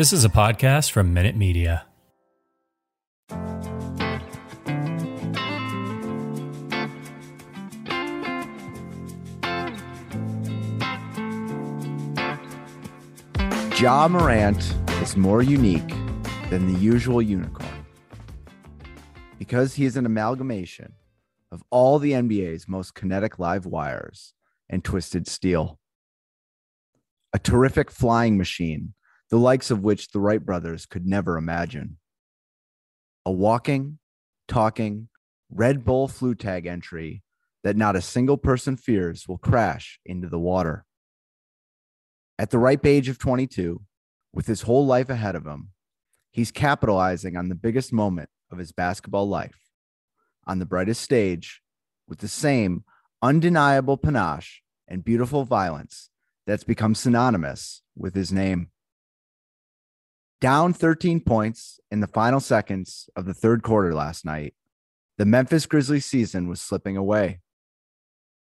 [0.00, 1.84] This is a podcast from Minute Media.
[13.78, 15.86] Ja Morant is more unique
[16.48, 17.68] than the usual unicorn
[19.38, 20.94] because he is an amalgamation
[21.52, 24.32] of all the NBA's most kinetic live wires
[24.66, 25.78] and twisted steel.
[27.34, 28.94] A terrific flying machine,
[29.30, 31.98] the likes of which the Wright brothers could never imagine.
[33.24, 33.98] A walking,
[34.48, 35.08] talking,
[35.50, 37.22] Red Bull Flugtag entry
[37.62, 40.84] that not a single person fears will crash into the water.
[42.38, 43.82] At the ripe age of 22,
[44.32, 45.70] with his whole life ahead of him,
[46.30, 49.58] he's capitalizing on the biggest moment of his basketball life
[50.46, 51.60] on the brightest stage
[52.08, 52.84] with the same
[53.22, 56.10] undeniable panache and beautiful violence
[56.46, 58.70] that's become synonymous with his name.
[60.40, 64.54] Down 13 points in the final seconds of the third quarter last night,
[65.18, 67.40] the Memphis Grizzlies season was slipping away.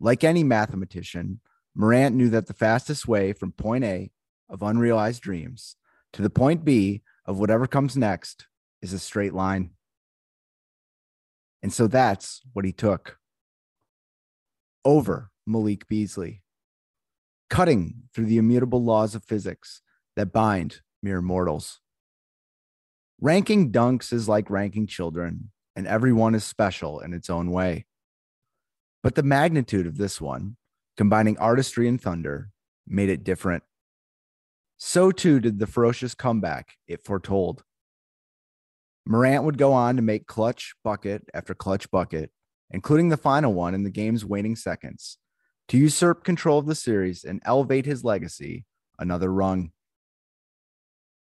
[0.00, 1.40] Like any mathematician,
[1.76, 4.10] Morant knew that the fastest way from point A
[4.48, 5.76] of unrealized dreams
[6.12, 8.48] to the point B of whatever comes next
[8.82, 9.70] is a straight line.
[11.62, 13.18] And so that's what he took
[14.84, 16.42] over Malik Beasley,
[17.48, 19.80] cutting through the immutable laws of physics
[20.16, 21.80] that bind mere mortals.
[23.20, 27.86] Ranking dunks is like ranking children, and everyone is special in its own way.
[29.02, 30.56] But the magnitude of this one,
[30.96, 32.50] combining artistry and thunder,
[32.86, 33.62] made it different.
[34.76, 37.64] So too did the ferocious comeback it foretold.
[39.04, 42.30] Morant would go on to make clutch bucket after clutch bucket,
[42.70, 45.18] including the final one in the game's waning seconds,
[45.68, 48.64] to usurp control of the series and elevate his legacy
[48.98, 49.70] another rung.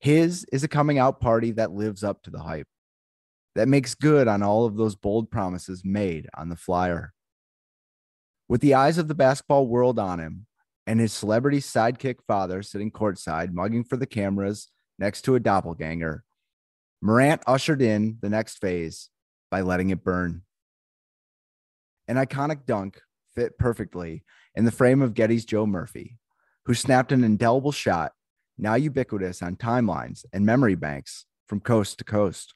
[0.00, 2.66] His is a coming out party that lives up to the hype,
[3.54, 7.12] that makes good on all of those bold promises made on the flyer.
[8.48, 10.46] With the eyes of the basketball world on him
[10.86, 14.68] and his celebrity sidekick father sitting courtside, mugging for the cameras
[14.98, 16.24] next to a doppelganger,
[17.02, 19.10] Morant ushered in the next phase
[19.50, 20.42] by letting it burn.
[22.08, 23.02] An iconic dunk
[23.34, 24.24] fit perfectly
[24.54, 26.18] in the frame of Getty's Joe Murphy,
[26.64, 28.12] who snapped an indelible shot
[28.60, 32.54] now ubiquitous on timelines and memory banks from coast to coast.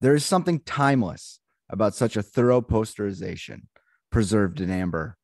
[0.00, 3.64] There is something timeless about such a thorough posterization
[4.10, 5.16] preserved in amber.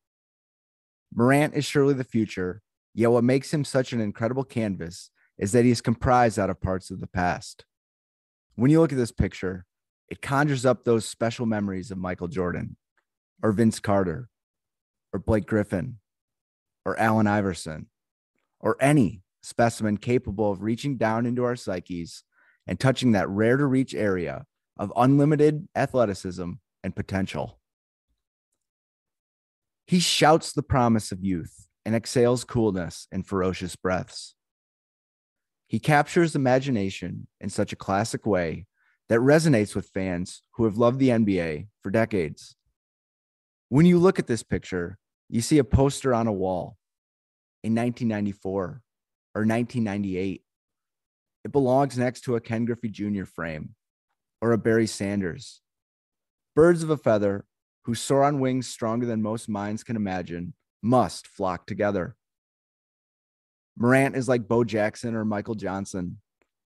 [1.13, 2.61] Morant is surely the future,
[2.93, 6.61] yet what makes him such an incredible canvas is that he is comprised out of
[6.61, 7.65] parts of the past.
[8.55, 9.65] When you look at this picture,
[10.09, 12.77] it conjures up those special memories of Michael Jordan,
[13.41, 14.29] or Vince Carter,
[15.11, 15.97] or Blake Griffin,
[16.85, 17.87] or Allen Iverson,
[18.59, 22.23] or any specimen capable of reaching down into our psyches
[22.65, 24.45] and touching that rare to reach area
[24.77, 26.51] of unlimited athleticism
[26.83, 27.59] and potential.
[29.85, 34.35] He shouts the promise of youth and exhales coolness in ferocious breaths.
[35.67, 38.65] He captures imagination in such a classic way
[39.09, 42.55] that resonates with fans who have loved the NBA for decades.
[43.69, 44.97] When you look at this picture,
[45.29, 46.77] you see a poster on a wall
[47.67, 48.81] in 1994 or
[49.35, 50.41] or 1998.
[51.43, 53.25] It belongs next to a Ken Griffey Jr.
[53.25, 53.75] frame
[54.41, 55.61] or a Barry Sanders.
[56.55, 57.45] Birds of a feather
[57.83, 62.15] who soar on wings stronger than most minds can imagine must flock together.
[63.77, 66.19] Morant is like Bo Jackson or Michael Johnson,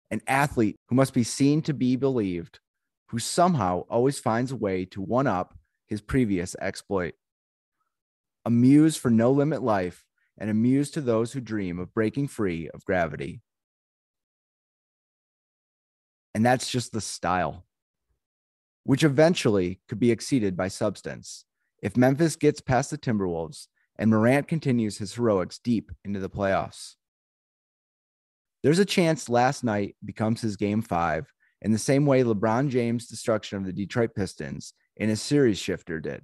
[0.10, 2.60] an athlete who must be seen to be believed,
[3.10, 5.54] who somehow always finds a way to one up
[5.86, 7.14] his previous exploit.
[8.46, 10.07] A muse for no limit life
[10.38, 13.42] and a muse to those who dream of breaking free of gravity.
[16.34, 17.66] And that's just the style,
[18.84, 21.46] which eventually could be exceeded by substance
[21.82, 23.68] if Memphis gets past the Timberwolves
[23.98, 26.96] and Morant continues his heroics deep into the playoffs.
[28.64, 31.32] There's a chance last night becomes his game five
[31.62, 36.00] in the same way LeBron James' destruction of the Detroit Pistons in a series shifter
[36.00, 36.22] did.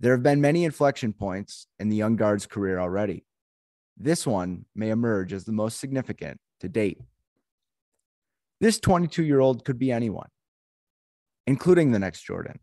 [0.00, 3.26] There have been many inflection points in the young guard's career already.
[3.98, 6.98] This one may emerge as the most significant to date.
[8.60, 10.28] This 22 year old could be anyone,
[11.46, 12.60] including the next Jordan.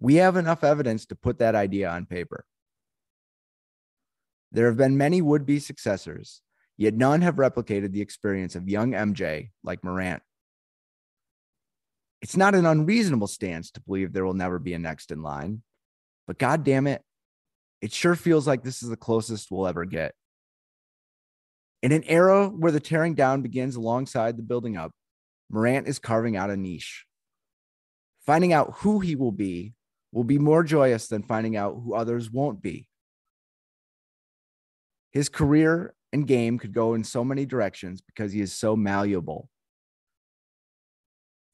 [0.00, 2.46] We have enough evidence to put that idea on paper.
[4.52, 6.40] There have been many would be successors,
[6.78, 10.22] yet none have replicated the experience of young MJ like Morant.
[12.22, 15.62] It's not an unreasonable stance to believe there will never be a next in line,
[16.26, 17.02] but god damn it,
[17.80, 20.14] it sure feels like this is the closest we'll ever get.
[21.82, 24.92] In an era where the tearing down begins alongside the building up,
[25.50, 27.04] Morant is carving out a niche.
[28.24, 29.74] Finding out who he will be
[30.10, 32.88] will be more joyous than finding out who others won't be.
[35.12, 39.48] His career and game could go in so many directions because he is so malleable.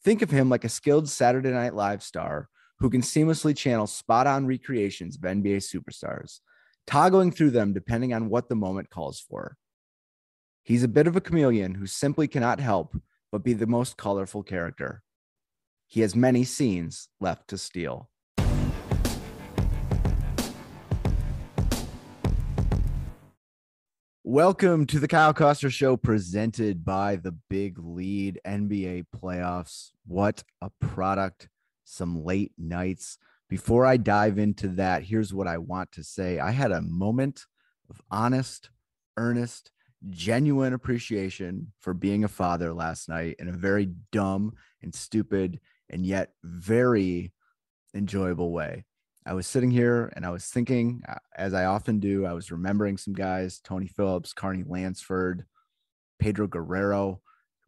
[0.05, 2.49] Think of him like a skilled Saturday Night Live star
[2.83, 6.41] who can seamlessly channel spot on recreations of NBA superstars,
[6.85, 9.57] toggling through them depending on what the moment calls for.
[10.65, 13.01] He's a bit of a chameleon who simply cannot help
[13.31, 15.05] but be the most colorful character.
[15.87, 18.11] He has many scenes left to steal.
[24.25, 29.91] Welcome to the Kyle Koster Show, presented by the Big Lead NBA Playoffs.
[30.05, 31.49] What a product!
[31.93, 33.19] Some late nights.
[33.51, 37.45] Before I dive into that, here's what I want to say I had a moment
[37.91, 38.71] of honest,
[39.19, 39.71] earnest,
[40.09, 45.61] genuine appreciation for being a father last night in a very dumb and stupid
[45.91, 47.33] and yet very
[47.95, 48.87] enjoyable way.
[49.27, 52.51] I was sitting here and I was thinking, uh, as I often do, I was
[52.51, 55.45] remembering some guys Tony Phillips, Carney Lansford,
[56.19, 57.21] Pedro Guerrero,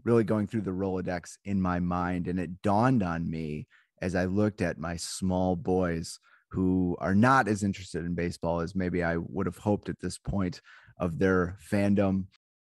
[0.03, 2.27] really going through the Rolodex in my mind.
[2.27, 3.67] And it dawned on me
[4.01, 6.19] as I looked at my small boys
[6.49, 10.19] who are not as interested in baseball as maybe I would have hoped at this
[10.19, 10.61] point
[10.99, 12.27] of their fandom.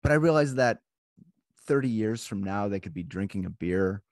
[0.02, 0.78] But I realized that
[1.66, 4.02] 30 years from now, they could be drinking a beer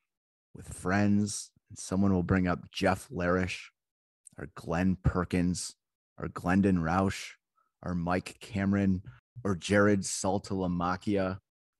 [0.54, 3.70] with friends and someone will bring up Jeff Larish
[4.38, 5.74] or Glen Perkins
[6.18, 7.34] or Glendon Rusch
[7.82, 9.02] or Mike Cameron
[9.44, 11.38] or Jared Saltalamacchia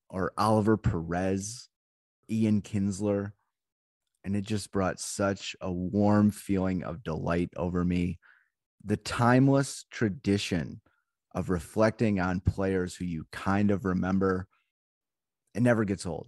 [0.09, 1.69] or Oliver Perez,
[2.31, 3.33] Ian Kinsler.
[4.27, 8.19] And it just brought such a warm feeling of delight over me.
[8.85, 10.81] The timeless tradition
[11.33, 14.49] of reflecting on players who you kind of remember,
[15.55, 16.27] it never gets old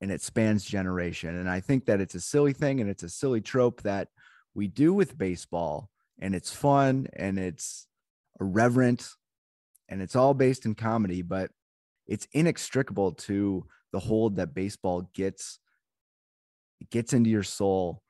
[0.00, 1.36] and it spans generation.
[1.36, 4.06] And I think that it's a silly thing and it's a silly trope that
[4.54, 5.90] we do with baseball
[6.20, 7.88] and it's fun and it's
[8.40, 9.08] irreverent
[9.88, 11.50] and it's all based in comedy but
[12.06, 15.58] it's inextricable to the hold that baseball gets
[16.80, 18.02] it gets into your soul.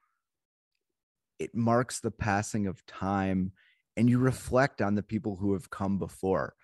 [1.39, 3.53] It marks the passing of time
[3.97, 6.55] and you reflect on the people who have come before.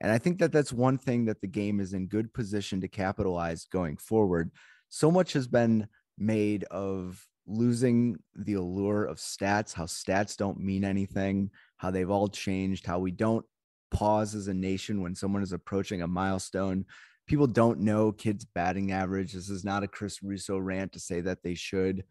[0.00, 2.88] And i think that that's one thing that the game is in good position to
[2.88, 4.50] capitalize going forward.
[4.88, 10.84] So much has been made of losing the allure of stats, how stats don't mean
[10.84, 13.44] anything, how they've all changed, how we don't
[13.90, 16.84] pause as a nation when someone is approaching a milestone.
[17.26, 19.32] People don't know kids' batting average.
[19.32, 22.04] This is not a Chris Russo rant to say that they should,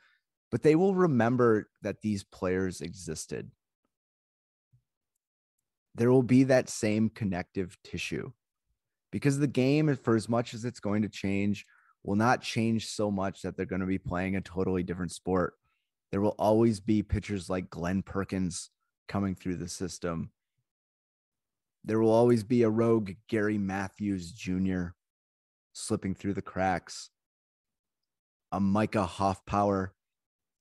[0.52, 3.52] but they will remember that these players existed.
[5.96, 8.32] There will be that same connective tissue
[9.12, 11.68] because the game, for as much as it's going to change,
[12.04, 15.54] will not change so much that they're going to be playing a totally different sport.
[16.12, 18.72] There will always be pitchers like Glen Perkins
[19.08, 20.32] coming through the system.
[21.84, 24.88] There will always be a rogue Gary Matthews Jr.
[25.74, 27.10] slipping through the cracks.
[28.52, 29.90] A Micah Hoffpauir.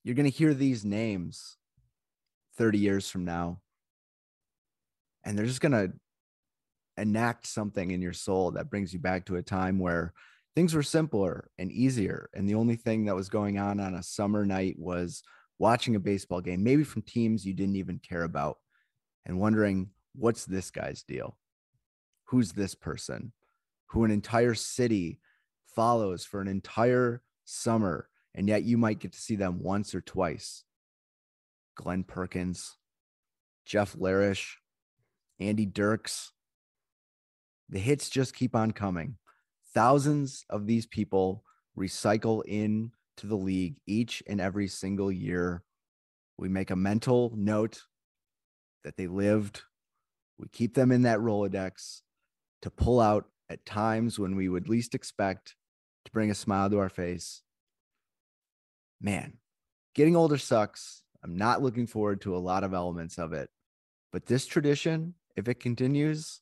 [0.03, 1.57] You're going to hear these names
[2.57, 3.61] 30 years from now.
[5.23, 5.93] And they're just going to
[6.97, 10.13] enact something in your soul that brings you back to a time where
[10.55, 12.29] things were simpler and easier.
[12.33, 15.23] And the only thing that was going on on a summer night was
[15.59, 18.57] watching a baseball game, maybe from teams you didn't even care about,
[19.25, 21.37] and wondering, what's this guy's deal?
[22.25, 23.31] Who's this person
[23.93, 25.19] who an entire city
[25.75, 28.09] follows for an entire summer?
[28.33, 30.63] And yet you might get to see them once or twice.
[31.75, 32.75] Glen Perkins,
[33.65, 34.55] Jeff Larish,
[35.39, 36.31] Andy Dirks.
[37.69, 39.17] The hits just keep on coming.
[39.75, 41.43] Thousands of these people
[41.77, 45.63] recycle in to the league each and every single year.
[46.37, 47.83] We make a mental note
[48.83, 49.61] that they lived.
[50.39, 52.01] We keep them in that Rolodex
[52.63, 55.55] to pull out at times when we would least expect
[56.05, 57.41] to bring a smile to our face.
[59.01, 59.37] Man,
[59.95, 61.03] getting older sucks.
[61.23, 63.49] I'm not looking forward to a lot of elements of it.
[64.11, 66.41] But this tradition, if it continues,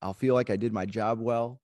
[0.00, 1.60] I'll feel like I did my job well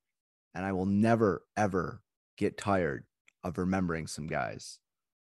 [0.55, 2.03] and I will never, ever
[2.37, 3.05] get tired
[3.45, 4.79] of remembering some guys.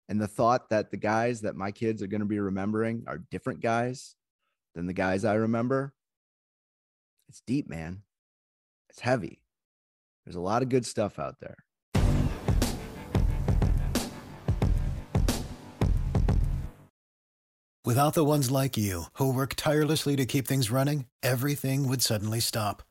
[0.09, 3.25] And the thought that the guys that my kids are going to be remembering are
[3.31, 4.17] different guys
[4.75, 5.95] than the guys I remember,
[7.29, 8.03] it's deep, man.
[8.95, 9.41] It's heavy.
[10.25, 11.57] There's a lot of good stuff out there.
[17.85, 22.39] Without the ones like you, who work tirelessly to keep things running, everything would suddenly
[22.39, 22.83] stop.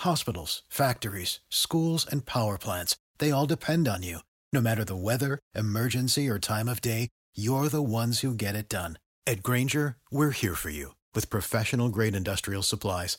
[0.00, 4.18] Hospitals, factories, schools, and power plants, they all depend on you.
[4.52, 8.68] No matter the weather, emergency, or time of day, you're the ones who get it
[8.68, 8.98] done.
[9.26, 13.18] At Grainger, we're here for you with professional grade industrial supplies.